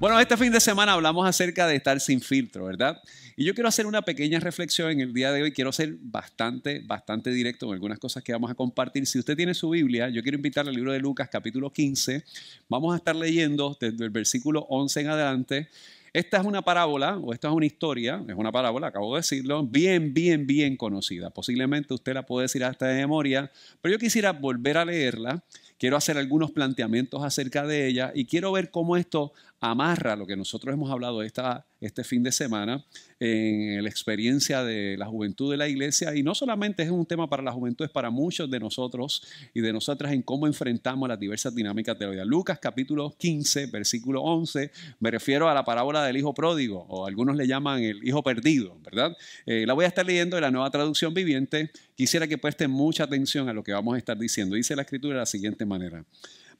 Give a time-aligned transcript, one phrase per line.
[0.00, 3.02] Bueno, este fin de semana hablamos acerca de estar sin filtro, ¿verdad?
[3.36, 5.52] Y yo quiero hacer una pequeña reflexión en el día de hoy.
[5.52, 9.06] Quiero ser bastante, bastante directo en algunas cosas que vamos a compartir.
[9.06, 12.24] Si usted tiene su Biblia, yo quiero invitarle al libro de Lucas, capítulo 15.
[12.70, 15.68] Vamos a estar leyendo desde el versículo 11 en adelante.
[16.14, 19.64] Esta es una parábola, o esta es una historia, es una parábola, acabo de decirlo,
[19.64, 21.28] bien, bien, bien conocida.
[21.28, 25.44] Posiblemente usted la puede decir hasta de memoria, pero yo quisiera volver a leerla
[25.80, 30.36] quiero hacer algunos planteamientos acerca de ella y quiero ver cómo esto amarra lo que
[30.36, 32.84] nosotros hemos hablado esta, este fin de semana
[33.18, 36.14] en la experiencia de la juventud de la iglesia.
[36.16, 39.60] Y no solamente es un tema para la juventud, es para muchos de nosotros y
[39.60, 42.24] de nosotras en cómo enfrentamos las diversas dinámicas de la vida.
[42.24, 47.36] Lucas capítulo 15, versículo 11, me refiero a la parábola del hijo pródigo, o algunos
[47.36, 49.14] le llaman el hijo perdido, ¿verdad?
[49.44, 51.70] Eh, la voy a estar leyendo en la nueva traducción viviente.
[51.94, 54.56] Quisiera que presten mucha atención a lo que vamos a estar diciendo.
[54.56, 56.04] Dice la escritura de la siguiente manera.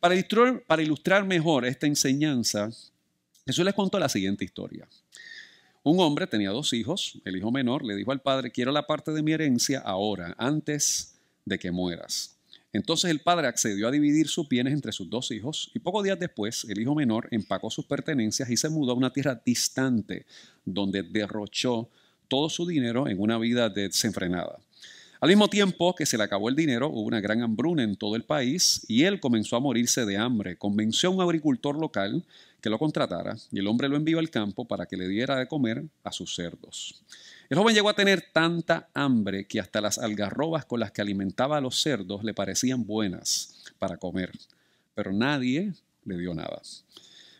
[0.00, 2.70] Para ilustrar, para ilustrar mejor esta enseñanza,
[3.50, 4.86] Jesús les contó la siguiente historia.
[5.82, 7.18] Un hombre tenía dos hijos.
[7.24, 11.16] El hijo menor le dijo al padre, quiero la parte de mi herencia ahora, antes
[11.44, 12.36] de que mueras.
[12.72, 16.20] Entonces el padre accedió a dividir sus bienes entre sus dos hijos y pocos días
[16.20, 20.26] después el hijo menor empacó sus pertenencias y se mudó a una tierra distante
[20.64, 21.90] donde derrochó
[22.28, 24.60] todo su dinero en una vida desenfrenada.
[25.20, 28.16] Al mismo tiempo que se le acabó el dinero, hubo una gran hambruna en todo
[28.16, 30.56] el país y él comenzó a morirse de hambre.
[30.56, 32.24] Convenció a un agricultor local
[32.60, 35.48] que lo contratara y el hombre lo envió al campo para que le diera de
[35.48, 37.02] comer a sus cerdos.
[37.48, 41.56] El joven llegó a tener tanta hambre que hasta las algarrobas con las que alimentaba
[41.56, 44.30] a los cerdos le parecían buenas para comer,
[44.94, 45.72] pero nadie
[46.04, 46.60] le dio nada.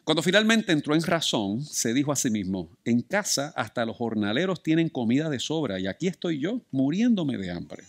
[0.04, 4.62] Cuando finalmente entró en razón, se dijo a sí mismo, en casa hasta los jornaleros
[4.62, 7.84] tienen comida de sobra y aquí estoy yo muriéndome de hambre.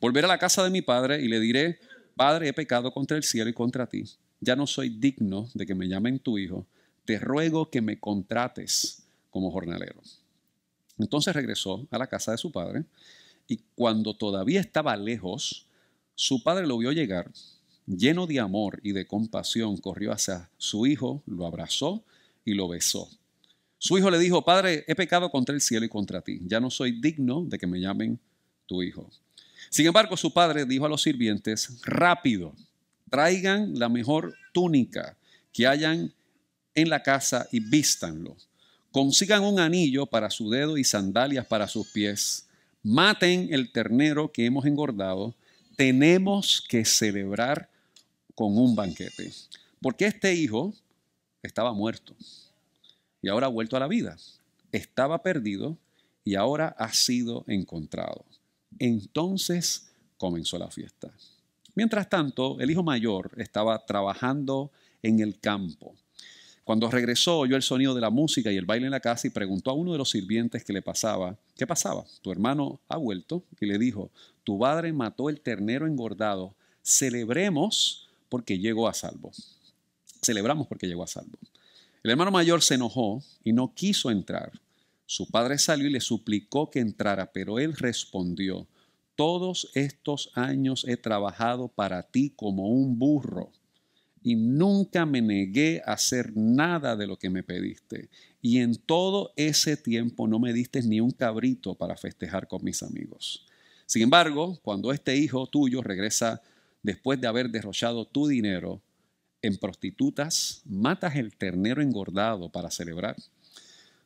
[0.00, 1.80] Volveré a la casa de mi padre y le diré,
[2.14, 4.04] Padre, he pecado contra el cielo y contra ti
[4.40, 6.66] ya no soy digno de que me llamen tu hijo,
[7.06, 10.02] te ruego que me contrates como jornalero.
[10.98, 12.84] Entonces regresó a la casa de su padre
[13.48, 15.66] y cuando todavía estaba lejos,
[16.14, 17.30] su padre lo vio llegar,
[17.86, 22.02] lleno de amor y de compasión, corrió hacia su hijo, lo abrazó
[22.44, 23.08] y lo besó.
[23.78, 26.70] Su hijo le dijo, Padre, he pecado contra el cielo y contra ti, ya no
[26.70, 28.18] soy digno de que me llamen
[28.66, 29.10] tu hijo.
[29.70, 32.54] Sin embargo, su padre dijo a los sirvientes, rápido,
[33.10, 35.16] traigan la mejor túnica
[35.52, 36.12] que hayan
[36.76, 38.36] en la casa y vístanlo.
[38.92, 42.46] Consigan un anillo para su dedo y sandalias para sus pies.
[42.82, 45.34] Maten el ternero que hemos engordado.
[45.76, 47.68] Tenemos que celebrar
[48.34, 49.32] con un banquete.
[49.80, 50.72] Porque este hijo
[51.42, 52.14] estaba muerto
[53.20, 54.16] y ahora ha vuelto a la vida.
[54.72, 55.76] Estaba perdido
[56.24, 58.24] y ahora ha sido encontrado.
[58.78, 61.10] Entonces comenzó la fiesta.
[61.74, 64.70] Mientras tanto, el hijo mayor estaba trabajando
[65.02, 65.94] en el campo.
[66.66, 69.30] Cuando regresó, oyó el sonido de la música y el baile en la casa y
[69.30, 72.04] preguntó a uno de los sirvientes que le pasaba, ¿qué pasaba?
[72.22, 74.10] Tu hermano ha vuelto y le dijo,
[74.42, 79.30] tu padre mató el ternero engordado, celebremos porque llegó a salvo.
[80.20, 81.38] Celebramos porque llegó a salvo.
[82.02, 84.50] El hermano mayor se enojó y no quiso entrar.
[85.06, 88.66] Su padre salió y le suplicó que entrara, pero él respondió,
[89.14, 93.52] todos estos años he trabajado para ti como un burro
[94.26, 98.10] y nunca me negué a hacer nada de lo que me pediste.
[98.42, 102.82] Y en todo ese tiempo no me diste ni un cabrito para festejar con mis
[102.82, 103.46] amigos.
[103.86, 106.42] Sin embargo, cuando este hijo tuyo regresa
[106.82, 108.82] después de haber derrochado tu dinero
[109.42, 113.14] en prostitutas, matas el ternero engordado para celebrar.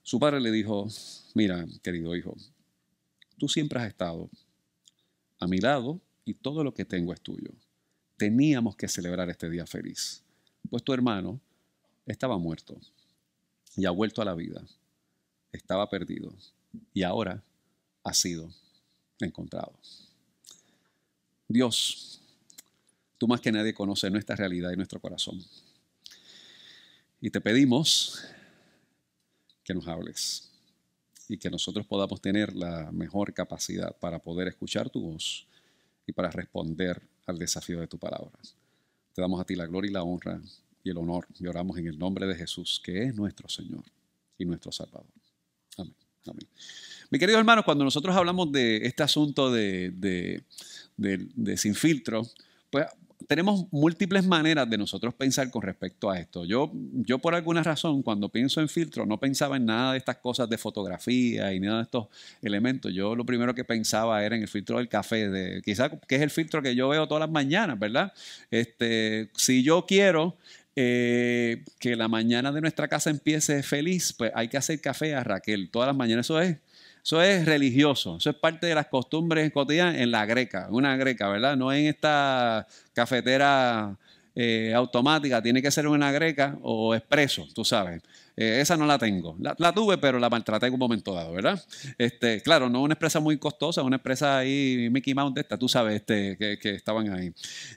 [0.02, 0.86] Su padre le dijo,
[1.32, 2.36] mira, querido hijo,
[3.38, 4.28] tú siempre has estado
[5.38, 7.52] a mi lado y todo lo que tengo es tuyo.
[8.20, 10.22] Teníamos que celebrar este día feliz,
[10.68, 11.40] pues tu hermano
[12.04, 12.78] estaba muerto
[13.78, 14.62] y ha vuelto a la vida.
[15.50, 16.30] Estaba perdido
[16.92, 17.42] y ahora
[18.04, 18.52] ha sido
[19.20, 19.72] encontrado.
[21.48, 22.20] Dios,
[23.16, 25.42] tú más que nadie conoces nuestra realidad y nuestro corazón.
[27.22, 28.22] Y te pedimos
[29.64, 30.50] que nos hables
[31.26, 35.46] y que nosotros podamos tener la mejor capacidad para poder escuchar tu voz
[36.06, 37.00] y para responder
[37.30, 38.30] al desafío de tu palabra.
[39.14, 40.40] Te damos a ti la gloria y la honra
[40.82, 43.84] y el honor y oramos en el nombre de Jesús, que es nuestro Señor
[44.38, 45.06] y nuestro Salvador.
[45.76, 45.94] Amén.
[46.26, 46.46] Amén.
[47.10, 50.42] Mi querido hermano, cuando nosotros hablamos de este asunto de, de,
[50.96, 52.22] de sin filtro,
[52.70, 52.86] pues
[53.30, 56.44] tenemos múltiples maneras de nosotros pensar con respecto a esto.
[56.44, 60.16] Yo, yo por alguna razón, cuando pienso en filtro, no pensaba en nada de estas
[60.16, 62.08] cosas de fotografía y nada de estos
[62.42, 62.92] elementos.
[62.92, 66.22] Yo lo primero que pensaba era en el filtro del café, de, quizás que es
[66.22, 68.12] el filtro que yo veo todas las mañanas, ¿verdad?
[68.50, 70.36] Este, si yo quiero
[70.74, 75.22] eh, que la mañana de nuestra casa empiece feliz, pues hay que hacer café a
[75.22, 76.26] Raquel todas las mañanas.
[76.26, 76.56] Eso es
[77.02, 81.28] eso es religioso, eso es parte de las costumbres cotidianas en la greca, una greca,
[81.28, 81.56] ¿verdad?
[81.56, 83.96] No en esta cafetera
[84.34, 88.02] eh, automática, tiene que ser una greca o expreso, tú sabes.
[88.40, 89.36] Eh, esa no la tengo.
[89.38, 91.62] La, tuve, pero la maltraté en un momento dado, ¿verdad?
[91.98, 95.68] Este, claro, no una empresa muy costosa, una empresa ahí, Mickey Mouse de esta, tú
[95.68, 97.34] sabes, este, que, estaban ahí.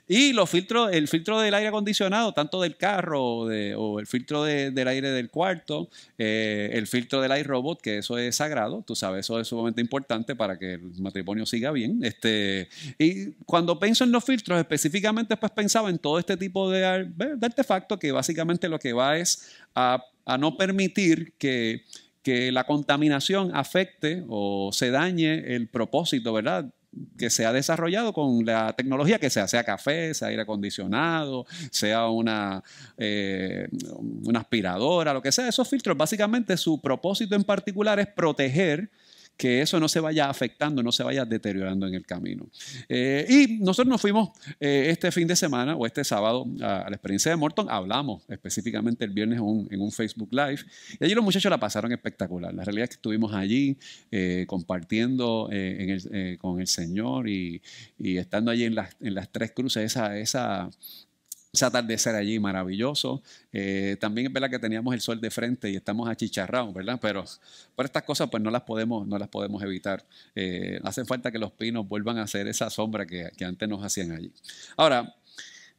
[0.08, 4.88] Y los filtros, el filtro del aire acondicionado, tanto del carro o el filtro del
[4.88, 7.44] aire del cuarto, eh, el filtro del aire
[7.82, 11.72] que eso es sagrado, tú sabes, eso es sumamente importante para que el matrimonio siga
[11.72, 12.02] bien.
[12.02, 17.04] Este, y cuando pienso en los filtros, específicamente, pues pensaba en todo este tipo de,
[17.14, 21.84] de artefactos que básicamente lo que va es a a no permitir que,
[22.26, 26.72] la contaminación afecte o se dañe el propósito, ¿verdad?
[27.18, 32.08] que se ha desarrollado con la tecnología que sea, sea café, sea aire acondicionado, sea
[32.08, 32.62] una,
[32.96, 33.68] eh,
[34.22, 35.48] una aspiradora, lo que sea.
[35.48, 38.90] Esos filtros, básicamente su propósito en particular es proteger
[39.36, 42.46] que eso no se vaya afectando, no se vaya deteriorando en el camino.
[42.88, 46.96] Eh, y nosotros nos fuimos eh, este fin de semana o este sábado a, la
[46.96, 50.60] experiencia de Morton, hablamos específicamente el viernes en un, Facebook Live,
[50.98, 52.54] y allí los muchachos la pasaron espectacular.
[52.54, 53.76] La realidad es que estuvimos allí
[54.10, 55.48] eh, compartiendo
[56.40, 57.60] con el Señor y,
[57.98, 60.70] estando allí en las, en las tres cruces, esa, esa
[61.54, 63.22] ese atardecer allí maravilloso.
[63.52, 66.98] Eh, también es verdad que teníamos el sol de frente y estamos achicharrados, ¿verdad?
[67.00, 67.24] Pero
[67.74, 70.04] por estas cosas pues no las podemos, no las podemos evitar.
[70.34, 74.12] Eh, hace falta que los pinos vuelvan a hacer esa sombra que, antes nos hacían
[74.12, 74.32] allí.
[74.76, 75.14] Ahora,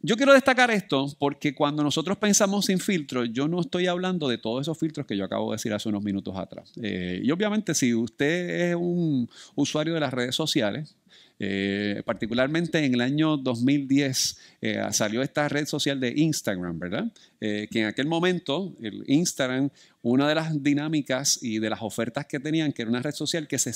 [0.02, 4.38] yo quiero destacar esto porque cuando nosotros pensamos sin filtros, yo no estoy hablando de
[4.38, 6.72] todos esos filtros que yo acabo de decir hace unos minutos atrás.
[6.82, 10.96] Eh, y obviamente si usted es un usuario de las redes sociales,
[11.38, 17.12] eh, particularmente en el año 2010 eh, salió esta red social de Instagram, ¿verdad?
[17.42, 19.70] Eh, que en aquel momento, el Instagram,
[20.02, 23.50] una de las dinámicas y de las ofertas que tenían, que era una red social
[23.50, 23.74] que se,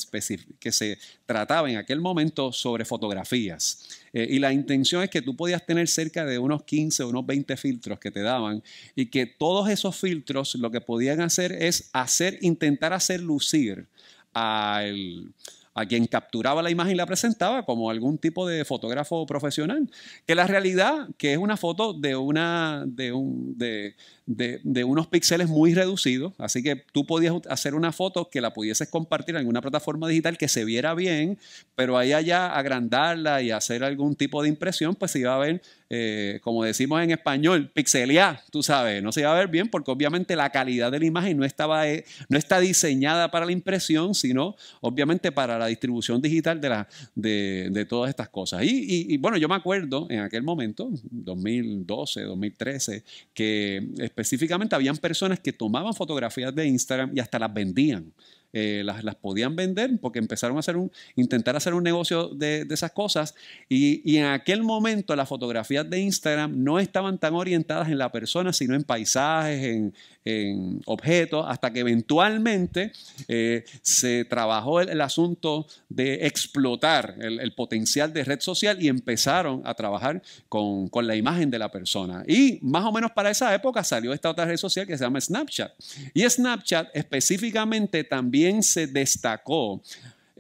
[0.58, 3.90] que se trataba en aquel momento sobre fotografías.
[4.14, 7.58] y la intención es que tú podías tener cerca de unos 15 o unos 20
[7.58, 8.64] filtros que te daban
[8.96, 13.88] y que todos esos filtros lo que podían hacer es hacer, intentar hacer lucir
[14.34, 15.34] al
[15.74, 19.90] a quien capturaba la imagen y la presentaba como algún tipo de fotógrafo profesional.
[20.26, 23.96] Que la realidad, que es una foto de, una, de, un, de,
[24.26, 28.90] de, unos píxeles muy reducidos, así que tú podías hacer una foto que la pudieses
[28.90, 31.38] compartir en alguna plataforma digital que se viera bien,
[31.76, 35.62] pero ahí allá agrandarla y hacer algún tipo de impresión, pues se iba a ver,
[35.92, 39.90] eh, como decimos en español, pixelear, tú sabes, no se iba a ver bien porque
[39.90, 44.14] obviamente la calidad de la imagen no, estaba, eh, no está diseñada para la impresión,
[44.14, 48.64] sino obviamente para la distribución digital de, la, de, todas estas cosas.
[48.64, 53.04] Y, y, bueno, yo me acuerdo en aquel momento, 2012, 2013,
[53.34, 58.14] que específicamente habían personas que tomaban fotografías de Instagram y hasta las vendían.
[58.52, 62.74] Eh, las, podían vender porque empezaron a hacer un, intentar hacer un negocio de, de
[62.74, 63.36] esas cosas
[63.68, 68.52] y, en aquel momento las fotografías de Instagram no estaban tan orientadas en la persona,
[68.52, 69.94] sino en paisajes, en,
[70.26, 72.92] en objetos, hasta que eventualmente
[73.28, 79.76] eh, se trabajó el, asunto de explotar el, potencial de red social y empezaron a
[79.76, 82.24] trabajar con, con, la imagen de la persona.
[82.28, 85.22] Y más o menos para esa época salió esta otra red social que se llama
[85.22, 85.72] Snapchat.
[86.14, 89.82] Y Snapchat específicamente también se destacó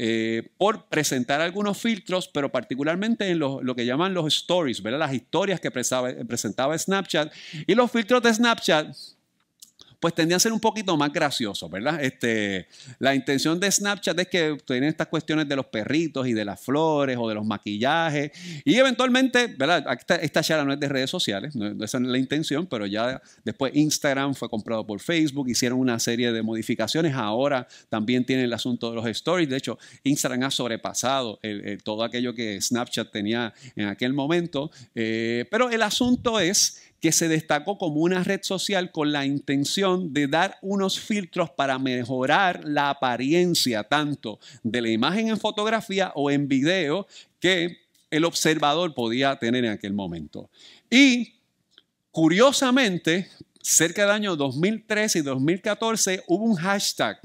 [0.01, 4.99] eh, por presentar algunos filtros, pero particularmente en lo, que llaman los stories, ¿verdad?
[4.99, 7.33] las historias que presentaba Snapchat.
[7.67, 8.95] Y los filtros de Snapchat
[9.99, 12.03] pues tendían a ser un poquito más graciosos, ¿verdad?
[12.03, 12.67] Este,
[12.99, 16.59] la intención de Snapchat es que tienen estas cuestiones de los perritos y de las
[16.59, 18.31] flores o de los maquillajes
[18.63, 19.85] y eventualmente, ¿verdad?
[19.97, 23.75] Esta, esta charla no es de redes sociales, no es la intención, pero ya después
[23.75, 28.89] Instagram fue comprado por Facebook, hicieron una serie de modificaciones, ahora también tienen el asunto
[28.89, 31.39] de los stories, de hecho Instagram ha sobrepasado
[31.83, 37.27] todo aquello que Snapchat tenía en aquel momento, eh, pero el asunto es que se
[37.27, 42.89] destacó como una red social con la intención de dar unos filtros para mejorar la
[42.89, 47.07] apariencia tanto de la imagen en fotografía o en video
[47.39, 47.77] que
[48.11, 50.49] el observador podía tener en aquel momento.
[50.89, 51.33] Y
[52.11, 53.29] curiosamente,
[53.61, 57.19] cerca del año 2013 y 2014 hubo un hashtag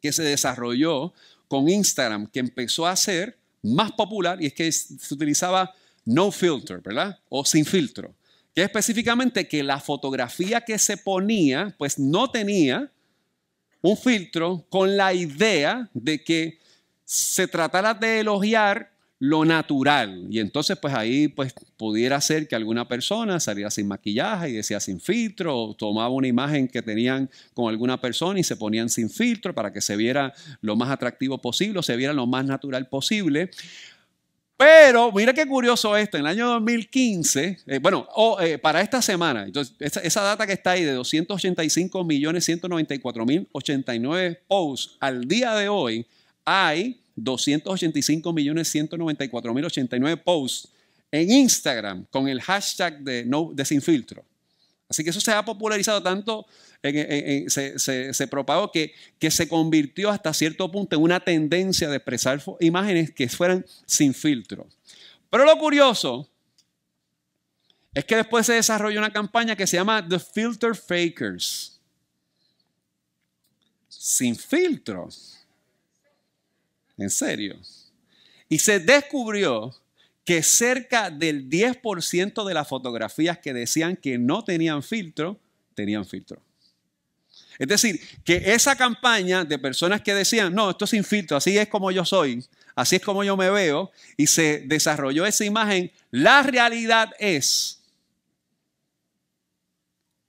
[0.00, 1.12] que se desarrolló
[1.48, 6.80] con Instagram que empezó a ser más popular y es que se utilizaba no filter,
[6.80, 7.18] ¿verdad?
[7.28, 8.14] O sin filtro.
[8.54, 12.90] Que específicamente que la fotografía que se ponía, pues no tenía
[13.82, 16.58] un filtro con la idea de que
[17.04, 20.26] se tratara de elogiar lo natural.
[20.30, 24.80] Y entonces, pues ahí pues, pudiera ser que alguna persona saliera sin maquillaje y decía
[24.80, 29.08] sin filtro, o tomaba una imagen que tenían con alguna persona y se ponían sin
[29.08, 32.88] filtro para que se viera lo más atractivo posible, o se viera lo más natural
[32.88, 33.50] posible.
[34.56, 38.06] Pero mira qué curioso esto, en el año 2015, eh, bueno,
[38.40, 43.48] eh, para esta semana, entonces esa, data que está ahí de 285 millones 194 mil
[43.50, 46.06] 89 posts al día de hoy,
[46.44, 50.68] hay 285 millones 194 mil 89 posts
[51.10, 54.24] en Instagram con el hashtag de, no, de sin filtro.
[54.94, 56.46] Así que eso se ha popularizado tanto,
[57.48, 63.10] se, propagó que, que se convirtió hasta cierto punto en una tendencia de expresar imágenes
[63.10, 64.68] que fueran sin filtro.
[65.30, 66.30] Pero lo curioso
[67.92, 71.80] es que después se desarrolló una campaña que se llama The Filter Fakers.
[73.88, 75.08] Sin filtro.
[76.96, 77.56] En serio.
[78.48, 79.74] Y se descubrió
[80.24, 85.38] que cerca del 10% de las fotografías que decían que no tenían filtro,
[85.74, 86.40] tenían filtro.
[87.58, 91.56] Es decir, que esa campaña de personas que decían, no, esto es sin filtro, así
[91.56, 95.92] es como yo soy, así es como yo me veo, y se desarrolló esa imagen,
[96.10, 97.80] la realidad es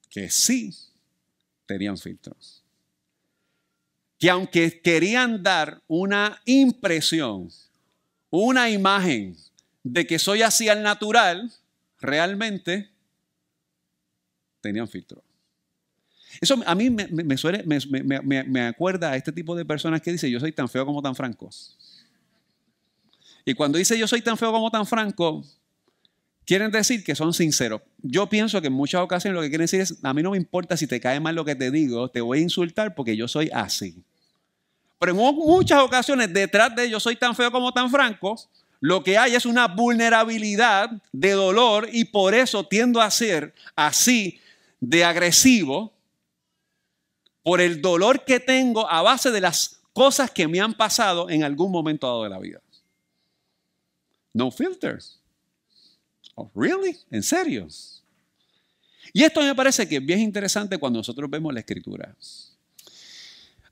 [0.10, 0.76] que sí
[1.66, 2.66] tenían filtros
[4.20, 7.50] que aunque querían dar una impresión,
[8.30, 9.36] una imagen
[9.86, 11.52] de que soy así al natural,
[12.02, 12.90] realmente
[14.60, 15.24] tenían filtro.
[16.42, 20.40] Eso a mí me, me, me, acuerda a este tipo de personas que dice yo
[20.40, 21.52] soy tan feo como tan franco.
[23.46, 25.46] Y cuando dice yo soy tan feo como tan franco,
[26.46, 27.82] quieren decir que son sinceros.
[28.02, 30.38] Yo pienso que en muchas ocasiones lo que quieren decir es, a mí no me
[30.38, 33.28] importa si te cae mal lo que te digo, te voy a insultar porque yo
[33.28, 34.04] soy así.
[34.98, 38.36] Pero en muchas ocasiones, detrás de yo soy tan feo como tan franco,
[38.80, 44.40] lo que hay es una vulnerabilidad de dolor y por eso tiendo a ser así
[44.80, 45.94] de agresivo
[47.44, 51.44] por el dolor que tengo a base de las cosas que me han pasado en
[51.44, 52.62] algún momento dado de la vida.
[54.34, 55.20] No filters.
[56.36, 56.98] Oh, really?
[57.10, 57.68] ¿En serio?
[59.14, 62.14] Y esto me parece que es bien interesante cuando nosotros vemos la escritura.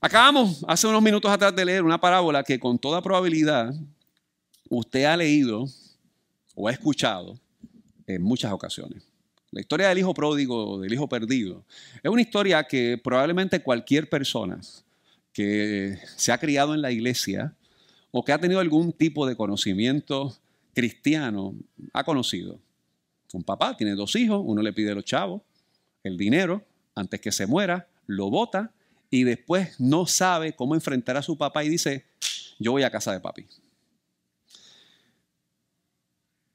[0.00, 3.74] Acabamos hace unos minutos atrás de leer una parábola que con toda probabilidad
[4.68, 5.66] usted ha leído
[6.54, 7.38] o ha escuchado
[8.06, 9.02] en muchas ocasiones.
[9.50, 11.64] La historia del hijo pródigo, del hijo perdido,
[12.02, 14.60] es una historia que probablemente cualquier persona
[15.32, 17.54] que se ha criado en la iglesia
[18.10, 20.36] o que ha tenido algún tipo de conocimiento
[20.74, 21.54] cristiano
[21.92, 22.58] ha conocido.
[23.32, 25.42] Un papá tiene dos hijos, uno le pide a los chavos
[26.02, 28.72] el dinero antes que se muera, lo bota
[29.10, 32.04] y después no sabe cómo enfrentar a su papá y dice,
[32.58, 33.46] yo voy a casa de papi.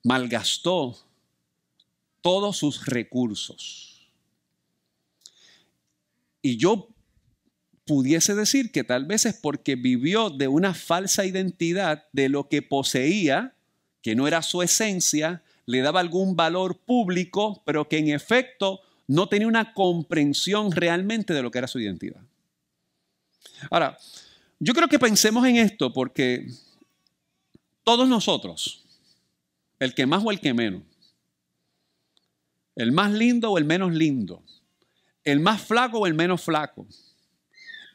[0.03, 0.97] Malgastó
[2.21, 4.09] todos sus recursos.
[6.41, 6.87] Y yo
[7.85, 12.61] pudiese decir que tal vez es porque vivió de una falsa identidad de lo que
[12.61, 13.55] poseía,
[14.01, 19.27] que no era su esencia, le daba algún valor público, pero que en efecto no
[19.27, 22.21] tenía una comprensión realmente de lo que era su identidad.
[23.71, 23.97] Ahora,
[24.59, 26.47] yo creo que pensemos en esto porque
[27.83, 28.78] todos nosotros,
[29.79, 30.83] el que más o el que menos,
[32.75, 34.43] el más lindo o el menos lindo,
[35.23, 36.87] el más flaco o el menos flaco,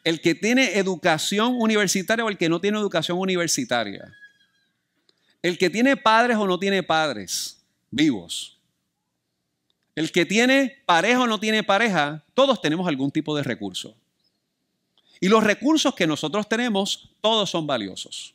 [0.02, 4.14] el que tiene educación universitaria o el que no tiene educación universitaria,
[5.42, 8.58] el que tiene padres o no tiene padres vivos,
[9.94, 13.96] el que tiene pareja o no tiene pareja, todos tenemos algún tipo de recurso.
[15.20, 18.34] Y los recursos que nosotros tenemos, todos son valiosos.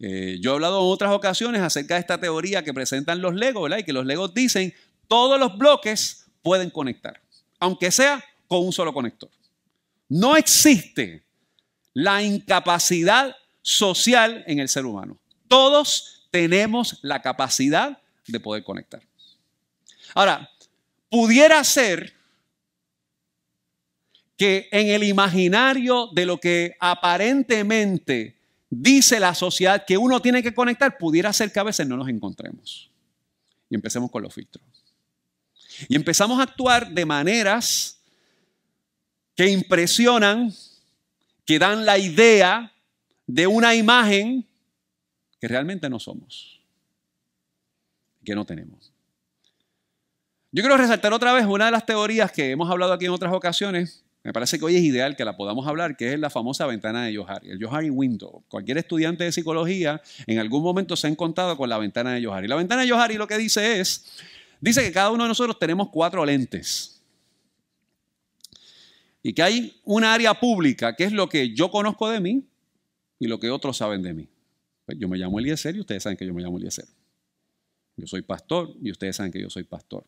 [0.00, 3.64] Eh, yo he hablado en otras ocasiones acerca de esta teoría que presentan los Legos,
[3.64, 3.78] ¿verdad?
[3.78, 4.72] Y que los Legos dicen,
[5.08, 7.20] todos los bloques pueden conectar,
[7.58, 9.30] aunque sea con un solo conector.
[10.08, 11.24] No existe
[11.92, 15.18] la incapacidad social en el ser humano.
[15.48, 19.02] Todos tenemos la capacidad de poder conectar.
[20.14, 20.48] Ahora,
[21.10, 22.14] pudiera ser
[24.36, 28.37] que en el imaginario de lo que aparentemente
[28.70, 32.08] dice la sociedad que uno tiene que conectar, pudiera ser que a veces no nos
[32.08, 32.90] encontremos.
[33.70, 34.64] Y empecemos con los filtros.
[35.88, 38.00] Y empezamos a actuar de maneras
[39.36, 40.52] que impresionan,
[41.44, 42.72] que dan la idea
[43.26, 44.46] de una imagen
[45.40, 46.56] que realmente no somos.
[48.24, 48.92] que no tenemos.
[50.52, 53.32] Yo quiero resaltar otra vez una de las teorías que hemos hablado aquí en otras
[53.32, 54.04] ocasiones.
[54.28, 57.06] Me parece que hoy es ideal que la podamos hablar, que es la famosa ventana
[57.06, 58.44] de Johari, el Johari Window.
[58.48, 62.46] Cualquier estudiante de psicología en algún momento se ha encontrado con la ventana de Johari.
[62.46, 64.04] La ventana de Johari lo que dice es,
[64.60, 67.00] dice que cada uno de nosotros tenemos cuatro lentes.
[69.22, 72.44] Y que hay una área pública, que es lo que yo conozco de mí
[73.18, 74.28] y lo que otros saben de mí.
[74.84, 76.84] Pues yo me llamo Eliezer y ustedes saben que yo me llamo Eliezer.
[77.96, 80.04] Yo soy pastor y ustedes saben que yo soy pastor.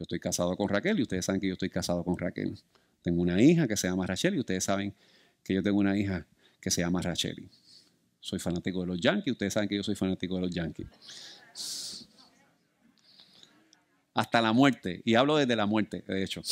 [0.00, 2.58] Yo estoy casado con Raquel y ustedes saben que yo estoy casado con Raquel.
[3.06, 4.92] Tengo una hija que se llama Rachel y ustedes saben
[5.44, 6.26] que yo tengo una hija
[6.60, 7.48] que se llama Rachel.
[8.18, 10.88] Soy fanático de los Yankees, ustedes saben que yo soy fanático de los Yankees.
[14.12, 16.42] Hasta la muerte, y hablo desde la muerte, de hecho.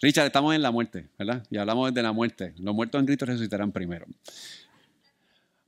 [0.00, 1.44] Richard, estamos en la muerte, ¿verdad?
[1.50, 2.54] Y hablamos desde la muerte.
[2.58, 4.06] Los muertos en Cristo resucitarán primero.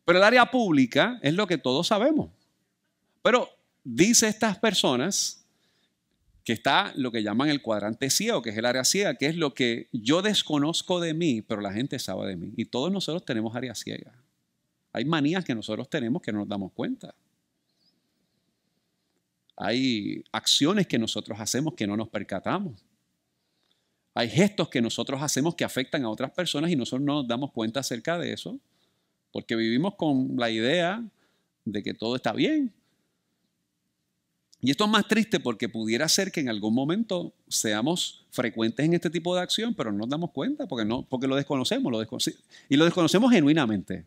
[0.05, 2.36] Pero el área pública es lo que todos sabemos.
[3.27, 3.51] Pero
[3.83, 5.45] dice estas personas
[6.45, 9.35] que está lo que llaman el cuadrante ciego, que es el área ciega, que es
[9.35, 12.53] lo que yo desconozco de mí, pero la gente sabe de mí.
[12.57, 14.13] Y todos nosotros tenemos área ciega.
[14.93, 17.17] Hay manías que nosotros tenemos que no nos damos cuenta.
[19.57, 22.81] Hay acciones que nosotros hacemos que no nos percatamos.
[24.15, 27.51] Hay gestos que nosotros hacemos que afectan a otras personas y nosotros no nos damos
[27.51, 28.57] cuenta acerca de eso
[29.33, 31.05] porque vivimos con la idea
[31.65, 32.73] de que todo está bien.
[34.61, 38.95] Y esto es más triste porque pudiera ser que en algún momento seamos frecuentes en
[38.95, 42.01] este tipo de acción, pero no nos damos cuenta porque, no, porque lo desconocemos, lo
[42.69, 44.05] y lo desconocemos genuinamente.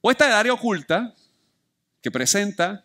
[0.00, 1.14] O esta área oculta
[2.02, 2.84] que presenta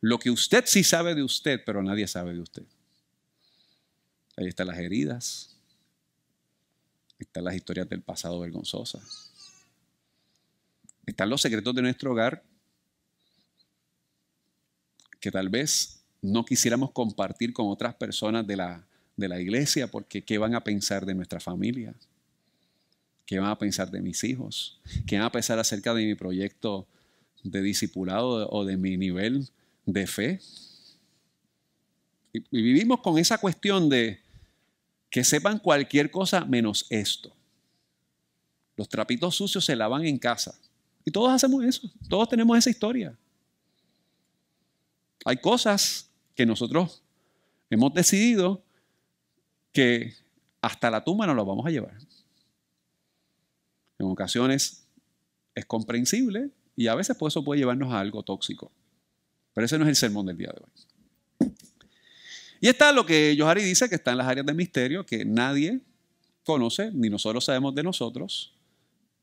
[0.00, 2.62] lo que usted sí sabe de usted, pero nadie sabe de usted.
[4.36, 5.58] Ahí están las heridas,
[7.18, 9.30] están las historias del pasado vergonzosas.
[11.04, 12.42] Están los secretos de nuestro hogar
[15.20, 20.22] que tal vez no quisiéramos compartir con otras personas de la, de la iglesia porque
[20.22, 21.94] ¿qué van a pensar de nuestra familia?
[23.26, 24.80] ¿Qué van a pensar de mis hijos?
[25.06, 26.86] ¿Qué van a pensar acerca de mi proyecto
[27.44, 29.48] de discipulado o de mi nivel
[29.86, 30.40] de fe?
[32.32, 34.20] y vivimos con esa cuestión de,
[35.10, 37.34] que sepan cualquier cosa menos esto.
[38.76, 40.58] Los trapitos sucios se lavan en casa.
[41.04, 41.90] Y todos hacemos eso.
[42.08, 43.14] Todos tenemos esa historia.
[45.24, 47.02] Hay cosas que nosotros
[47.68, 48.62] hemos decidido
[49.72, 50.14] que
[50.62, 51.96] hasta la tumba nos las vamos a llevar.
[53.98, 54.86] En ocasiones
[55.54, 58.72] es comprensible y a veces pues eso puede llevarnos a algo tóxico.
[59.52, 61.52] Pero ese no es el sermón del día de hoy.
[62.60, 65.80] Y está lo que Johari dice, que está en las áreas de misterio, que nadie
[66.44, 68.54] conoce, ni nosotros sabemos de nosotros,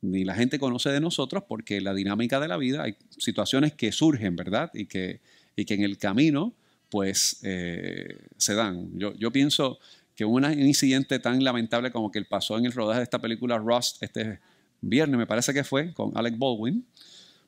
[0.01, 3.91] ni la gente conoce de nosotros, porque la dinámica de la vida, hay situaciones que
[3.91, 4.71] surgen, ¿verdad?
[4.73, 5.21] Y que,
[5.57, 6.53] y que en el camino,
[6.89, 8.97] pues, eh, se dan.
[8.97, 9.79] Yo, pienso
[10.15, 14.01] que un incidente tan lamentable como que pasó en el rodaje de esta película Rust
[14.01, 14.39] este
[14.79, 16.85] viernes, me parece que fue, con Alec Baldwin,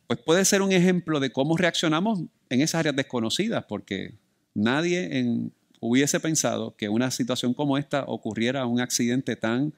[0.07, 4.15] pues puede ser un ejemplo de cómo reaccionamos en esas áreas desconocidas, porque
[4.55, 9.71] nadie hubiese pensado que una situación como esta ocurriera un accidente tan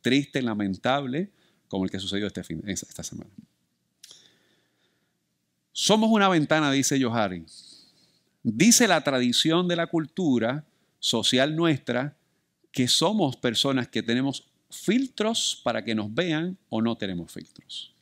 [0.00, 1.28] triste, lamentable,
[1.68, 3.30] como el que sucedió este fin, esta semana.
[5.72, 7.44] Somos una ventana, dice Johari.
[8.44, 10.66] Dice la tradición de la cultura
[11.00, 12.14] social nuestra
[12.70, 17.94] que somos personas que tenemos filtros para que nos vean o no tenemos filtros.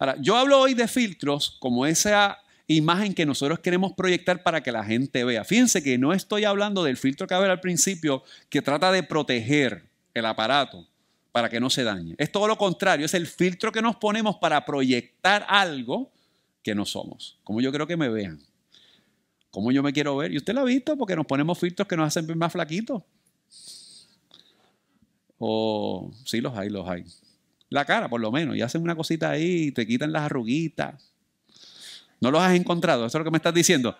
[0.00, 4.72] Ahora, yo hablo hoy de filtros como esa imagen que nosotros queremos proyectar para que
[4.72, 5.44] la gente vea.
[5.44, 9.84] Fíjense que no estoy hablando del filtro que había al principio que trata de proteger
[10.12, 10.88] el aparato
[11.30, 12.16] para que no se dañe.
[12.18, 16.10] Es todo lo contrario, es el filtro que nos ponemos para proyectar algo
[16.64, 17.38] que no somos.
[17.44, 18.42] Como yo creo que me vean.
[19.58, 20.32] Como yo me quiero ver.
[20.32, 23.02] Y usted lo ha visto porque nos ponemos filtros que nos hacen ver más flaquitos.
[25.36, 27.04] O sí los hay, los hay.
[27.68, 28.54] La cara, por lo menos.
[28.54, 31.10] Y hacen una cosita ahí te quitan las arruguitas.
[32.20, 33.04] ¿No los has encontrado?
[33.04, 33.98] ¿Eso es lo que me estás diciendo?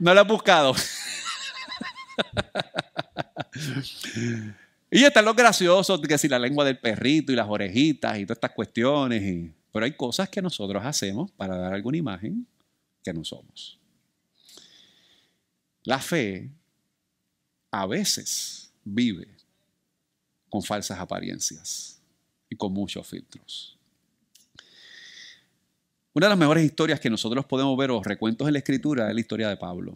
[0.00, 0.74] No lo has buscado.
[4.90, 8.38] y están los graciosos, que si la lengua del perrito y las orejitas y todas
[8.38, 9.52] estas cuestiones.
[9.72, 12.44] pero hay cosas que nosotros hacemos para dar alguna imagen
[13.04, 13.83] que no somos.
[15.84, 16.50] La fe
[17.70, 19.28] a veces vive
[20.48, 22.00] con falsas apariencias
[22.48, 23.76] y con muchos filtros.
[26.14, 29.14] Una de las mejores historias que nosotros podemos ver o recuentos en la escritura es
[29.14, 29.92] la historia de Pablo.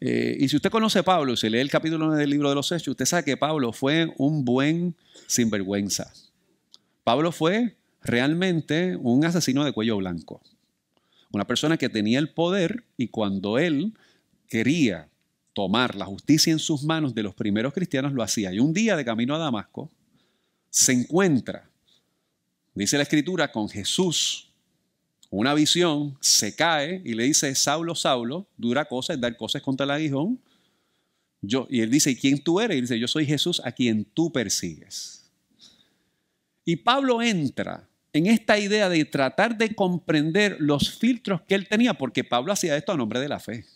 [0.00, 2.72] Eh, y si usted conoce a Pablo, si lee el capítulo del libro de los
[2.72, 4.96] Hechos, usted sabe que Pablo fue un buen
[5.28, 6.12] sinvergüenza.
[7.04, 10.42] Pablo fue realmente un asesino de cuello blanco.
[11.30, 13.94] Una persona que tenía el poder y cuando él
[14.48, 15.08] quería
[15.52, 18.52] tomar la justicia en sus manos de los primeros cristianos lo hacía.
[18.52, 19.90] Y un día de camino a Damasco
[20.68, 21.70] se encuentra,
[22.74, 24.52] dice la escritura, con Jesús,
[25.30, 29.84] una visión, se cae y le dice, Saulo, Saulo, dura cosa es dar cosas contra
[29.84, 30.40] el aguijón.
[31.40, 32.78] Yo, y él dice, ¿y quién tú eres?
[32.78, 35.30] Y dice, yo soy Jesús a quien tú persigues.
[36.64, 41.94] Y Pablo entra en esta idea de tratar de comprender los filtros que él tenía,
[41.94, 43.66] porque Pablo hacía esto a nombre de la fe.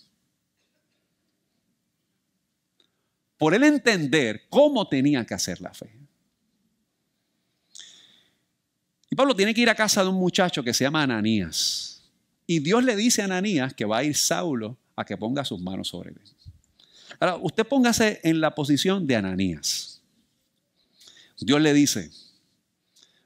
[3.39, 5.91] Por él entender cómo tenía que hacer la fe.
[9.11, 12.03] Y Pablo tiene que ir a casa de un muchacho que se llama Ananías.
[12.47, 15.61] Y Dios le dice a Ananías que va a ir Saulo a que ponga sus
[15.61, 16.21] manos sobre él.
[17.21, 20.03] Ahora, usted póngase en la posición de Ananías.
[21.41, 22.11] Dios le dice,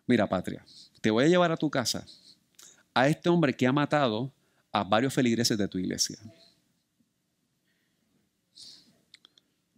[0.06, 0.64] mira patria,
[1.00, 2.06] te voy a llevar a tu casa
[2.94, 4.32] a este hombre que ha matado
[4.70, 6.18] a varios feligreses de tu iglesia.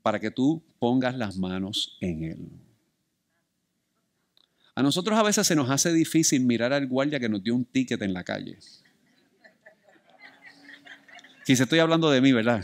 [0.05, 2.39] Para que tú pongas las manos en él.
[4.75, 7.65] A nosotros a veces se nos hace difícil mirar al guardia que nos dio un
[7.65, 8.59] ticket en la calle.
[11.47, 12.63] Quizá estoy hablando de mí, ¿verdad?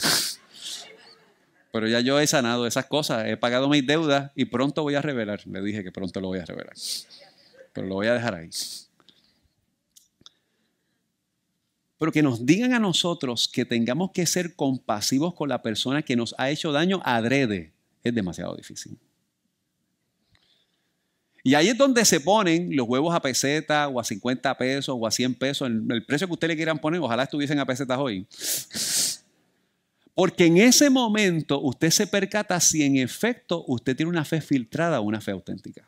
[1.72, 5.00] Pero ya yo he sanado esas cosas, he pagado mis deudas y pronto voy a
[5.00, 5.46] revelar.
[5.46, 6.74] Le dije que pronto lo voy a revelar.
[7.72, 8.50] Pero lo voy a dejar ahí.
[12.00, 16.16] Pero que nos digan a nosotros que tengamos que ser compasivos con la persona que
[16.16, 18.96] nos ha hecho daño adrede es demasiado difícil.
[21.44, 25.06] Y ahí es donde se ponen los huevos a peseta o a 50 pesos o
[25.06, 28.26] a 100 pesos, el, precio que usted le quieran poner, ojalá estuviesen a pesetas hoy.
[30.14, 35.00] Porque en ese momento usted se percata si en efecto usted tiene una fe filtrada
[35.00, 35.86] o una fe auténtica.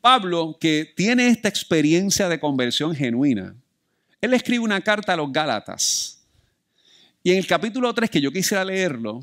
[0.00, 3.54] Pablo, que tiene esta experiencia de conversión genuina,
[4.22, 6.20] él escribe una carta a los Gálatas.
[7.24, 9.20] Y en el capítulo 3, que yo quisiera leerlo,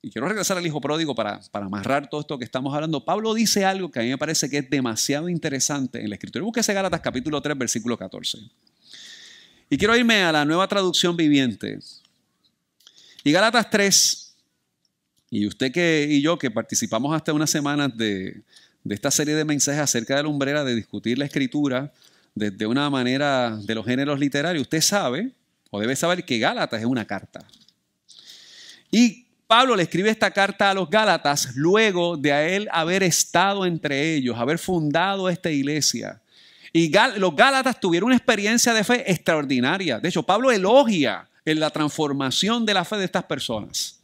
[0.00, 3.34] y quiero regresar al hijo pródigo para, para amarrar todo esto que estamos hablando, Pablo
[3.34, 6.42] dice algo que a mí me parece que es demasiado interesante en la escritura.
[6.42, 8.38] Búsquese Gálatas capítulo 3, versículo 14.
[9.68, 11.78] Y quiero irme a la nueva traducción viviente.
[13.22, 14.36] Y Gálatas 3,
[15.28, 18.40] y usted que, y yo que participamos hasta unas semanas de,
[18.84, 21.92] de esta serie de mensajes acerca de la umbrera, de discutir la escritura
[22.34, 25.32] desde una manera de los géneros literarios, usted sabe,
[25.70, 27.46] o debe saber, que Gálatas es una carta.
[28.90, 33.66] Y Pablo le escribe esta carta a los Gálatas luego de a él haber estado
[33.66, 36.20] entre ellos, haber fundado esta iglesia.
[36.72, 39.98] Y los Gálatas tuvieron una experiencia de fe extraordinaria.
[39.98, 43.98] De hecho, Pablo elogia en la transformación de la fe de estas personas.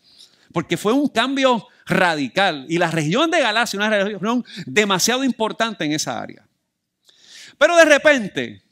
[0.53, 2.67] Porque fue un cambio radical.
[2.69, 6.46] Y la región de Galacia, una región demasiado importante en esa área.
[7.59, 8.63] Pero de repente,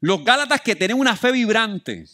[0.00, 2.06] los Gálatas que tienen una fe vibrante,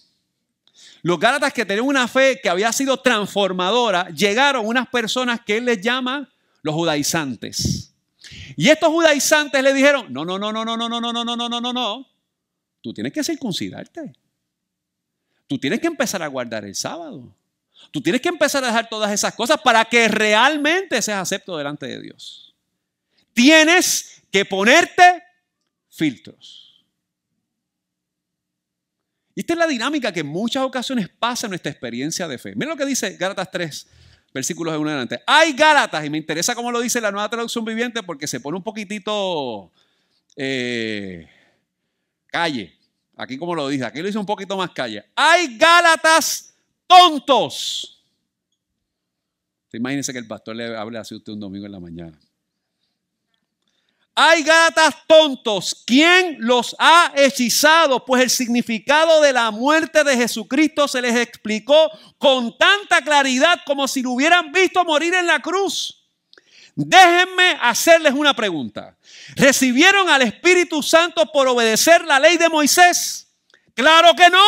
[1.03, 5.65] los Gálatas que tenían una fe que había sido transformadora, llegaron unas personas que él
[5.65, 6.29] les llama
[6.63, 7.95] los judaizantes.
[8.57, 11.37] Y estos judaizantes le dijeron, no, no, no, no, no, no, no, no, no, no,
[11.37, 12.07] no, no, no, no.
[12.81, 14.13] Tú tienes que circuncidarte.
[15.47, 17.35] Tú tienes que empezar a guardar el sábado.
[17.91, 21.87] Tú tienes que empezar a dejar todas esas cosas para que realmente seas acepto delante
[21.87, 22.55] de Dios.
[23.33, 25.23] Tienes que ponerte
[25.89, 26.69] filtros.
[29.35, 32.55] Y esta es la dinámica que en muchas ocasiones pasa en nuestra experiencia de fe.
[32.57, 33.87] Miren lo que dice Gálatas 3,
[34.35, 35.23] versículos de 1 adelante.
[35.27, 38.57] Hay Gálatas, y me interesa cómo lo dice la nueva traducción viviente porque se pone
[38.57, 39.71] un poquitito
[40.35, 41.29] eh,
[42.27, 42.77] calle.
[43.17, 45.05] Aquí como lo dice, aquí lo dice un poquito más calle.
[45.15, 46.53] Hay Gálatas
[46.89, 48.05] tontos.
[49.73, 52.19] Imagínense que el pastor le hable así a usted un domingo en la mañana.
[54.21, 55.85] Hay gatas tontos.
[55.87, 58.05] ¿Quién los ha hechizado?
[58.05, 63.87] Pues el significado de la muerte de Jesucristo se les explicó con tanta claridad como
[63.87, 66.05] si lo hubieran visto morir en la cruz.
[66.75, 68.99] Déjenme hacerles una pregunta.
[69.37, 73.29] ¿Recibieron al Espíritu Santo por obedecer la ley de Moisés?
[73.73, 74.45] Claro que no.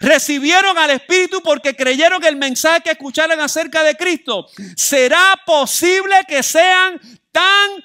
[0.00, 4.48] Recibieron al Espíritu porque creyeron el mensaje que escucharon acerca de Cristo.
[4.76, 7.84] ¿Será posible que sean tan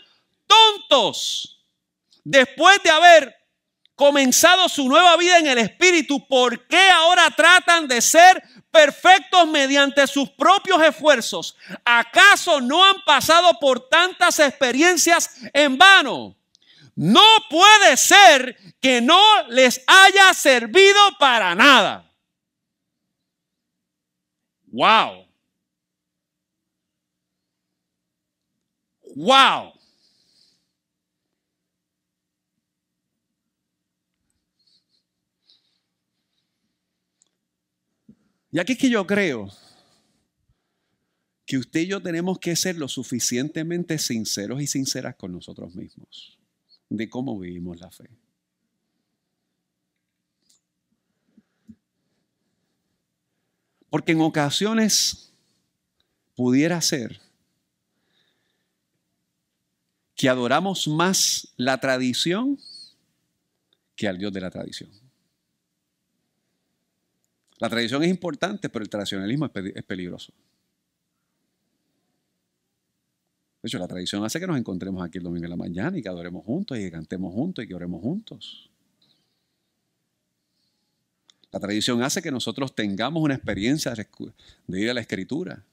[0.50, 1.64] tontos.
[2.24, 3.36] Después de haber
[3.96, 10.08] comenzado su nueva vida en el Espíritu, ¿por qué ahora tratan de ser perfectos mediante
[10.08, 11.56] sus propios esfuerzos?
[11.86, 16.36] ¿Acaso no han pasado por tantas experiencias en vano?
[16.96, 22.10] No puede ser que no les haya servido para nada.
[24.68, 25.28] ¡Wow!
[29.16, 29.79] ¡Wow!
[38.52, 39.50] Y aquí es que yo creo
[41.46, 46.38] que usted y yo tenemos que ser lo suficientemente sinceros y sinceras con nosotros mismos
[46.90, 48.10] de cómo vivimos la fe.
[53.90, 55.32] Porque en ocasiones
[56.36, 57.20] pudiera ser
[60.16, 62.60] que adoramos más la tradición
[63.96, 65.09] que al Dios de la tradición.
[67.60, 70.34] La tradición es importante, pero el tradicionalismo es, peligroso.
[73.62, 76.02] De hecho, la tradición hace que nos encontremos aquí el domingo en la mañana y
[76.02, 78.70] que adoremos juntos y que cantemos juntos y que oremos juntos.
[81.52, 85.66] La tradición hace que nosotros tengamos una experiencia de ir a la escritura.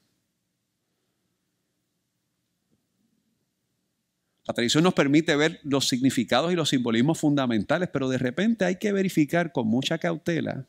[4.48, 8.76] La tradición nos permite ver los significados y los simbolismos fundamentales, pero de repente hay
[8.76, 10.66] que verificar con mucha cautela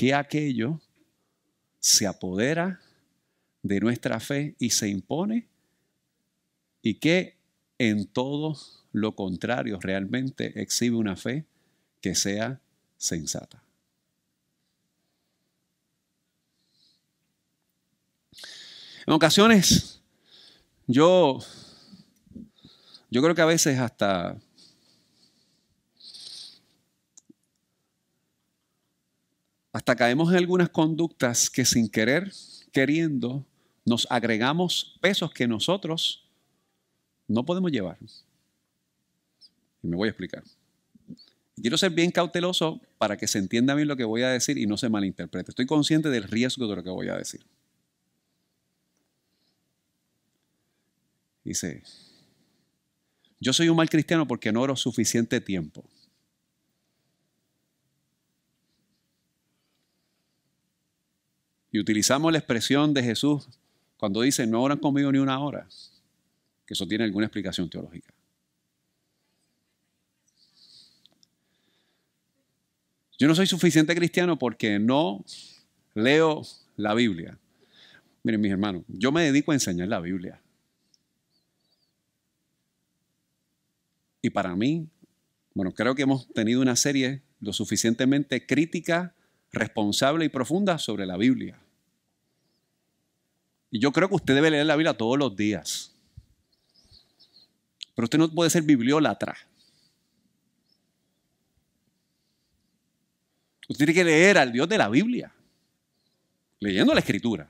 [0.00, 0.80] que aquello
[1.78, 2.80] se apodera
[3.62, 5.46] de nuestra fe y se impone
[6.80, 7.36] y que
[7.76, 8.56] en todo
[8.92, 11.44] lo contrario realmente exhibe una fe
[12.00, 12.62] que sea
[12.96, 13.62] sensata.
[19.06, 20.00] En ocasiones,
[20.86, 21.40] yo,
[23.10, 24.40] yo creo que a veces hasta
[29.72, 32.32] hasta caemos en algunas conductas que sin querer,
[32.72, 33.46] queriendo,
[33.84, 36.28] nos agregamos pesos que nosotros
[37.28, 37.98] no podemos llevar.
[39.82, 40.42] Y me voy a explicar.
[41.56, 44.66] Quiero ser bien cauteloso para que se entienda bien lo que voy a decir y
[44.66, 45.50] no se malinterprete.
[45.50, 47.44] Estoy consciente del riesgo de lo que voy a decir.
[51.44, 51.82] Dice,
[53.38, 55.84] yo soy un mal cristiano porque no oro suficiente tiempo.
[61.72, 63.48] Y utilizamos la expresión de Jesús
[63.96, 65.68] cuando dice, no oran conmigo ni una hora,
[66.66, 68.12] que eso tiene alguna explicación teológica.
[73.18, 75.22] Yo no soy suficiente cristiano porque no
[75.94, 76.42] leo
[76.76, 77.36] la Biblia.
[78.22, 80.40] Miren, mis hermanos, yo me dedico a enseñar la Biblia.
[84.22, 84.88] Y para mí,
[85.54, 89.14] bueno, creo que hemos tenido una serie lo suficientemente crítica
[89.52, 91.58] responsable y profunda sobre la Biblia.
[93.70, 95.92] Y yo creo que usted debe leer la Biblia todos los días.
[97.94, 99.36] Pero usted no puede ser bibliólatra.
[103.68, 105.32] Usted tiene que leer al Dios de la Biblia,
[106.58, 107.48] leyendo la Escritura.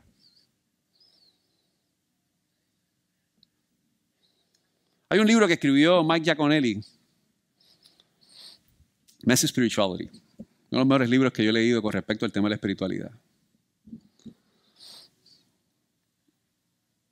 [5.09, 6.81] Hay un libro que escribió Mike Giaconelli,
[9.23, 10.11] Messy Spirituality.
[10.71, 12.55] Uno de los mejores libros que yo he leído con respecto al tema de la
[12.57, 13.11] espiritualidad.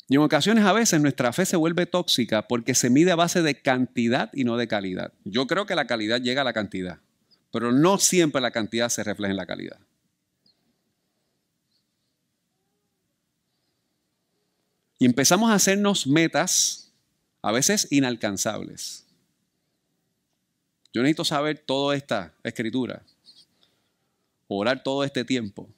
[0.08, 3.42] Y en ocasiones a veces nuestra fe se vuelve tóxica porque se mide a base
[3.42, 5.12] de cantidad y no de calidad.
[5.24, 7.00] Yo creo que la calidad llega a la cantidad,
[7.52, 9.78] pero no siempre la cantidad se refleja en la calidad.
[14.98, 16.92] Y empezamos a hacernos metas
[17.42, 19.04] a veces inalcanzables.
[20.92, 23.02] Yo necesito saber toda esta escritura
[24.48, 25.68] orar todo este tiempo.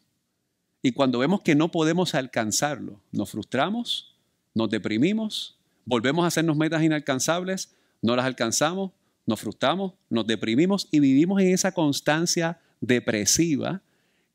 [0.82, 4.16] Y cuando vemos que no podemos alcanzarlo, nos frustramos,
[4.54, 8.92] nos deprimimos, volvemos a hacernos metas inalcanzables, no las alcanzamos,
[9.26, 13.82] nos frustramos, nos deprimimos y vivimos en esa constancia depresiva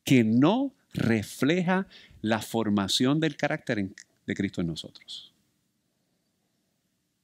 [0.03, 1.87] que no refleja
[2.21, 3.89] la formación del carácter
[4.25, 5.33] de Cristo en nosotros.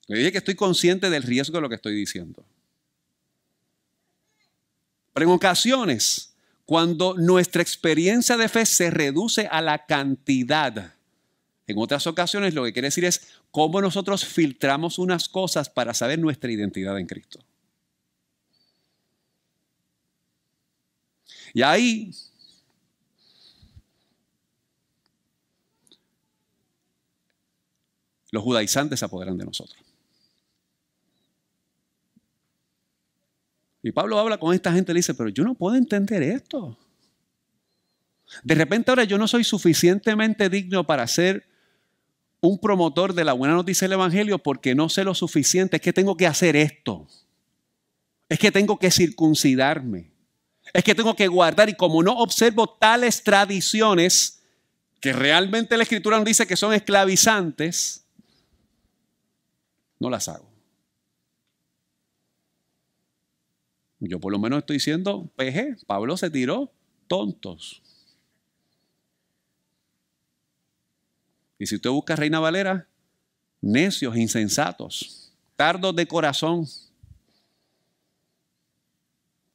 [0.08, 2.44] Le dije que estoy consciente del riesgo de lo que estoy diciendo.
[5.14, 6.31] Pero en ocasiones
[6.72, 10.94] cuando nuestra experiencia de fe se reduce a la cantidad.
[11.68, 16.18] En otras ocasiones lo que quiere decir es cómo nosotros filtramos unas cosas para saber
[16.18, 17.44] nuestra identidad en Cristo.
[21.54, 22.14] Y ahí
[28.32, 29.91] los judaizantes se apoderan de nosotros.
[33.84, 36.78] Y Pablo habla con esta gente y le dice, pero yo no puedo entender esto.
[38.44, 41.46] De repente ahora yo no soy suficientemente digno para ser
[42.40, 45.78] un promotor de la buena noticia del Evangelio porque no sé lo suficiente.
[45.78, 47.08] Es que tengo que hacer esto.
[48.30, 50.12] Es que tengo que circuncidarme.
[50.74, 54.42] Es que tengo que guardar y como no observo tales tradiciones,
[55.00, 58.06] que realmente la escritura nos dice que son esclavizantes,
[60.00, 60.51] no las hago.
[64.02, 66.72] Yo por lo menos estoy diciendo, peje, Pablo se tiró
[67.08, 67.82] tontos.
[71.60, 72.88] Y si usted busca Reina Valera,
[73.62, 76.68] necios, insensatos, tardos de corazón.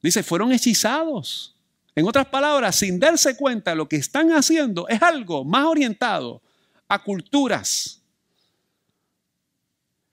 [0.01, 1.53] Dice, fueron hechizados.
[1.93, 6.41] En otras palabras, sin darse cuenta, lo que están haciendo es algo más orientado
[6.87, 8.01] a culturas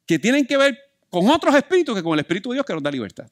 [0.07, 0.77] que tienen que ver
[1.09, 3.31] con otros espíritus que con el Espíritu de Dios que nos da libertad.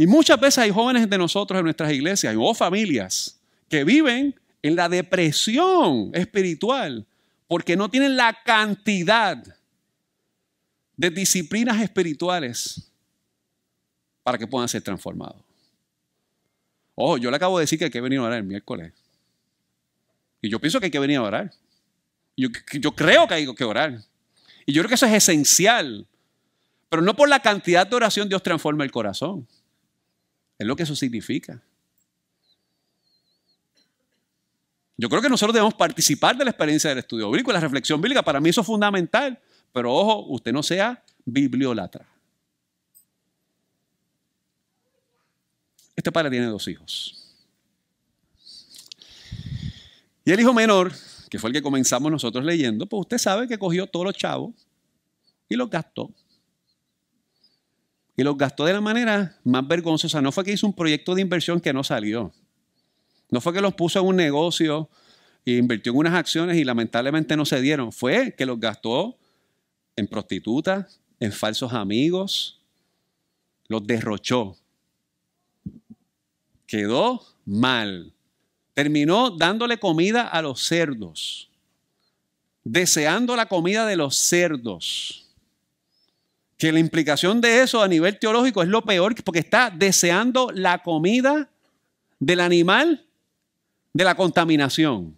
[0.00, 4.74] Y muchas veces hay jóvenes de nosotros en nuestras iglesias o familias que viven en
[4.74, 7.06] la depresión espiritual
[7.46, 9.36] porque no tienen la cantidad
[10.96, 12.90] de disciplinas espirituales
[14.22, 15.42] para que puedan ser transformados.
[16.94, 18.94] Ojo, yo le acabo de decir que hay que venir a orar el miércoles.
[20.40, 21.52] Y yo pienso que hay que venir a orar.
[22.38, 24.02] Yo, yo creo que hay que orar.
[24.64, 26.06] Y yo creo que eso es esencial.
[26.88, 29.46] Pero no por la cantidad de oración Dios transforma el corazón.
[30.60, 31.58] Es lo que eso significa.
[34.98, 37.98] Yo creo que nosotros debemos participar de la experiencia del estudio bíblico y la reflexión
[37.98, 38.22] bíblica.
[38.22, 39.40] Para mí eso es fundamental.
[39.72, 42.06] Pero ojo, usted no sea bibliolatra.
[45.96, 47.34] Este padre tiene dos hijos.
[50.26, 50.92] Y el hijo menor,
[51.30, 54.52] que fue el que comenzamos nosotros leyendo, pues usted sabe que cogió todos los chavos
[55.48, 56.10] y los gastó.
[58.20, 60.20] Y los gastó de la manera más vergonzosa.
[60.20, 62.34] No fue que hizo un proyecto de inversión que no salió.
[63.30, 64.90] No fue que los puso en un negocio
[65.46, 67.92] e invirtió en unas acciones y lamentablemente no se dieron.
[67.92, 69.16] Fue que los gastó
[69.96, 72.60] en prostitutas, en falsos amigos,
[73.68, 74.54] los derrochó.
[76.66, 78.12] Quedó mal.
[78.74, 81.48] Terminó dándole comida a los cerdos,
[82.64, 85.29] deseando la comida de los cerdos.
[86.60, 90.82] Que la implicación de eso a nivel teológico es lo peor, porque está deseando la
[90.82, 91.48] comida
[92.18, 93.08] del animal
[93.94, 95.16] de la contaminación.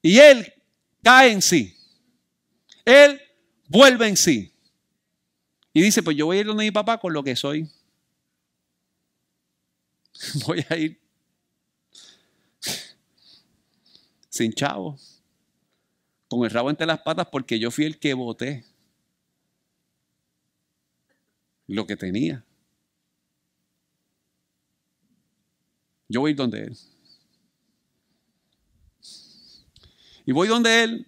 [0.00, 0.54] Y él
[1.02, 1.76] cae en sí.
[2.84, 3.20] Él
[3.66, 4.52] vuelve en sí.
[5.72, 7.68] Y dice, pues yo voy a ir donde mi papá con lo que soy.
[10.46, 11.00] Voy a ir
[14.28, 14.96] sin chavo,
[16.28, 18.64] con el rabo entre las patas porque yo fui el que voté
[21.68, 22.44] lo que tenía.
[26.08, 26.78] Yo voy donde Él.
[30.24, 31.06] Y voy donde Él.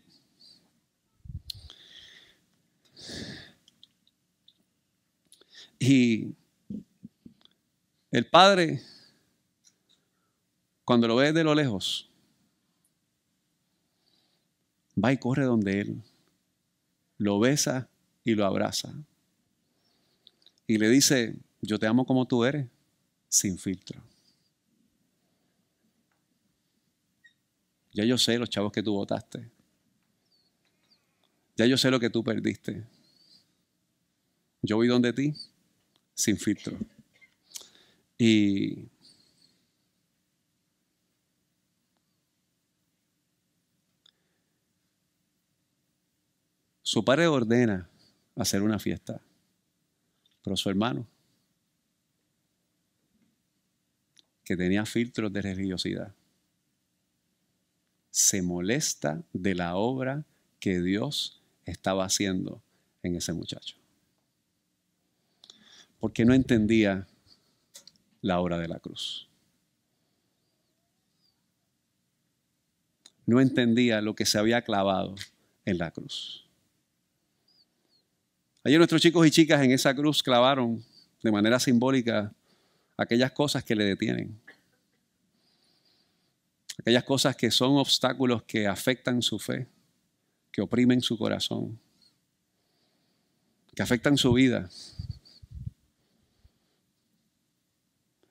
[5.78, 6.34] Y
[8.10, 8.82] el Padre,
[10.84, 12.10] cuando lo ve de lo lejos,
[15.02, 16.02] va y corre donde Él.
[17.16, 17.88] Lo besa
[18.24, 18.92] y lo abraza.
[20.70, 22.64] Y le dice, yo te amo como tú eres,
[23.28, 24.00] sin filtro.
[27.92, 29.50] Ya yo sé los chavos que tú votaste.
[31.56, 32.86] Ya yo sé lo que tú perdiste.
[34.62, 35.34] Yo voy donde ti
[36.14, 36.78] sin filtro.
[38.16, 38.86] Y
[46.80, 47.90] su padre ordena
[48.36, 49.20] hacer una fiesta,
[50.42, 51.06] pero su hermano,
[54.44, 56.14] que tenía filtros de religiosidad,
[58.10, 60.24] se molesta de la obra
[60.58, 62.60] que Dios estaba haciendo
[63.02, 63.76] en ese muchacho.
[66.00, 67.06] Porque no entendía
[68.22, 69.28] la obra de la cruz.
[73.26, 75.14] No entendía lo que se había clavado
[75.64, 76.49] en la cruz.
[78.64, 80.84] Ayer nuestros chicos y chicas en esa cruz clavaron
[81.22, 82.32] de manera simbólica
[82.96, 84.38] aquellas cosas que le detienen
[86.80, 89.68] aquellas cosas que son obstáculos que afectan su fe,
[90.50, 91.78] que oprimen su corazón,
[93.74, 94.70] que afectan su vida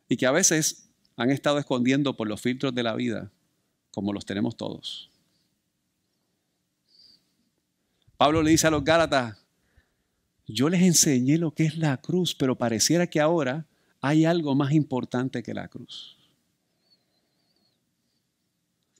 [0.08, 3.32] y que a veces han estado escondiendo por los filtros de la vida,
[3.92, 5.12] como los tenemos todos.
[8.18, 9.38] Pablo le dice a los Gálatas,
[10.52, 13.68] yo les enseñé lo que es la cruz, pero pareciera que ahora
[14.02, 16.18] hay algo más importante que la cruz.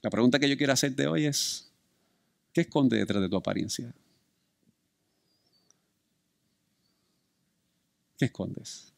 [0.00, 1.68] La pregunta que yo quiero hacerte hoy es,
[2.52, 3.92] ¿qué esconde detrás de tu apariencia?
[8.16, 8.92] ¿Qué escondes?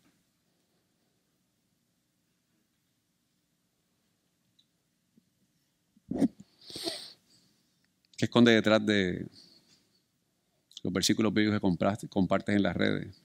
[8.19, 9.27] ¿Qué esconde detrás de
[10.83, 11.61] los versículos bíblicos
[12.01, 13.23] que compartes en las redes?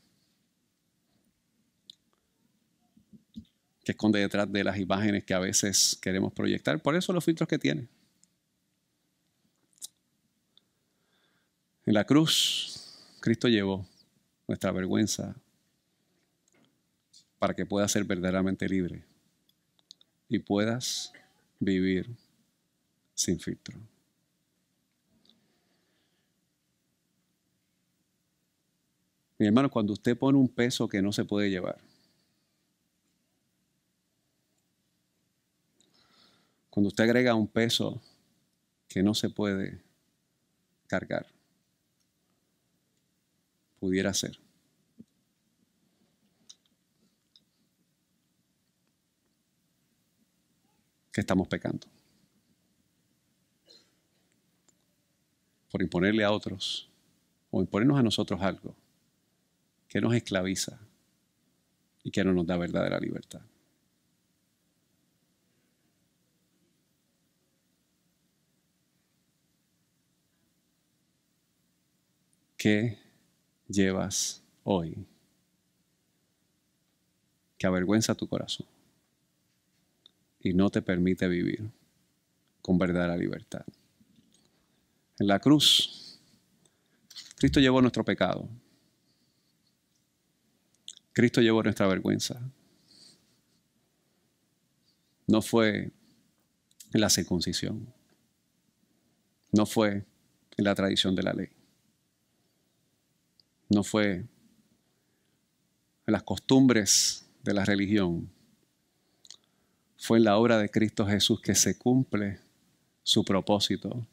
[3.83, 6.81] ¿Qué esconde detrás de las imágenes que a veces queremos proyectar?
[6.81, 7.87] Por eso los filtros que tiene.
[11.85, 13.87] En la cruz, Cristo llevó
[14.45, 15.35] nuestra vergüenza
[17.39, 19.05] para que puedas ser verdaderamente libre
[20.27, 21.13] y puedas
[21.59, 22.09] vivir
[23.13, 23.79] sin filtro.
[29.39, 31.77] Mi hermano, cuando usted pone un peso que no se puede llevar,
[36.71, 38.01] cuando usted agrega un peso
[38.87, 39.79] que no se puede
[40.87, 41.27] cargar,
[43.79, 44.39] pudiera ser
[51.11, 51.87] que estamos pecando.
[55.71, 56.89] Por imponerle a otros
[57.51, 58.75] o imponernos a nosotros algo
[59.97, 60.79] que nos esclaviza
[62.03, 63.41] y que no nos da verdadera libertad.
[72.55, 72.99] ¿Qué
[73.67, 75.03] llevas hoy
[77.57, 78.67] que avergüenza tu corazón?
[80.39, 81.71] y no te permite vivir
[82.61, 83.65] con verdadera libertad.
[85.17, 86.19] En la cruz,
[87.37, 88.47] Cristo llevó nuestro pecado.
[91.17, 92.39] Cristo llevó nuestra vergüenza.
[95.25, 95.91] No fue
[96.93, 97.91] en la circuncisión.
[99.51, 100.05] No fue
[100.57, 101.49] en la tradición de la ley.
[103.67, 104.29] No fue en
[106.05, 108.29] las costumbres de la religión
[109.97, 112.39] fue en la obra de Cristo Jesús que se cumple
[113.01, 114.05] su propósito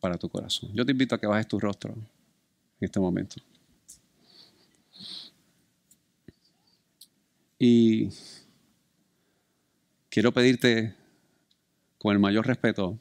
[0.00, 0.70] para tu corazón.
[0.72, 2.08] Yo te invito a que bajes tu rostro en
[2.80, 3.36] este momento.
[7.66, 8.10] Y
[10.10, 10.94] quiero pedirte
[11.96, 12.98] con el mayor respeto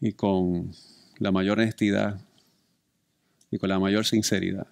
[0.00, 0.72] y con
[1.18, 2.20] la mayor honestidad
[3.52, 4.66] y con la mayor sinceridad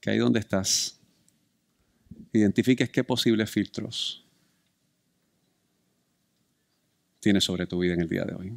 [0.00, 1.00] que ahí donde estás
[2.32, 4.24] identifiques qué posibles filtros
[7.18, 8.56] tienes sobre tu vida en el día de hoy.